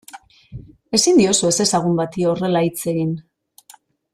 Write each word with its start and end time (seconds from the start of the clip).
Ezin 0.99 1.21
diozu 1.21 1.49
ezezagun 1.51 2.01
bati 2.01 2.25
horrela 2.31 2.65
hitz 2.69 2.81
egin. 2.95 3.13